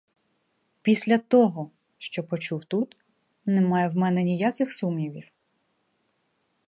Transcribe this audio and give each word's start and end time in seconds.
Після 0.81 1.17
того, 1.17 1.71
що 1.97 2.23
почув 2.23 2.65
тут, 2.65 2.97
нема 3.45 3.87
в 3.87 3.95
мене 3.95 4.23
ніяких 4.23 4.73
сумнівів. 4.73 5.27